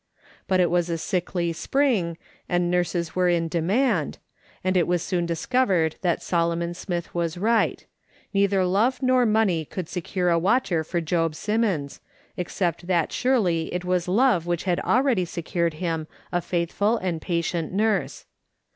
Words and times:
But 0.47 0.59
it 0.59 0.71
was 0.71 0.89
a 0.89 0.97
sickly 0.97 1.53
spring, 1.53 2.17
and 2.49 2.71
nurses 2.71 3.15
were 3.15 3.29
in 3.29 3.47
demand, 3.47 4.17
and 4.63 4.75
it 4.75 4.87
was 4.87 5.03
soon 5.03 5.27
discovered 5.27 5.97
that 6.01 6.23
Solomon 6.23 6.73
Smith 6.73 7.13
was 7.13 7.37
right; 7.37 7.85
neither 8.33 8.65
love 8.65 9.03
nor 9.03 9.27
money 9.27 9.63
could 9.63 9.87
secure 9.87 10.31
a 10.31 10.39
watcher 10.39 10.83
for 10.83 11.01
Job 11.01 11.35
Simmons, 11.35 12.01
except 12.35 12.87
that 12.87 13.11
surely 13.11 13.71
it 13.71 13.85
was 13.85 14.07
love 14.07 14.47
which 14.47 14.63
had 14.63 14.79
already 14.79 15.23
secured 15.23 15.75
him 15.75 16.07
a 16.31 16.41
faithful 16.41 16.97
and 16.97 17.21
patient 17.21 17.71
nurse. 17.71 18.25